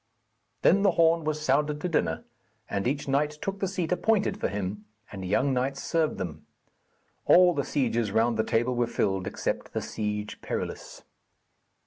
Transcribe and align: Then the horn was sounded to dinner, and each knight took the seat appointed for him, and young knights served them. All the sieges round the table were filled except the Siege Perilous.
Then 0.63 0.81
the 0.81 0.89
horn 0.97 1.25
was 1.25 1.39
sounded 1.45 1.79
to 1.81 1.87
dinner, 1.87 2.23
and 2.67 2.87
each 2.87 3.07
knight 3.07 3.37
took 3.39 3.59
the 3.59 3.67
seat 3.67 3.91
appointed 3.91 4.39
for 4.39 4.47
him, 4.47 4.85
and 5.11 5.23
young 5.23 5.53
knights 5.53 5.83
served 5.83 6.17
them. 6.17 6.47
All 7.27 7.53
the 7.53 7.63
sieges 7.63 8.11
round 8.11 8.35
the 8.35 8.43
table 8.43 8.73
were 8.75 8.87
filled 8.87 9.27
except 9.27 9.73
the 9.73 9.81
Siege 9.83 10.41
Perilous. 10.41 11.03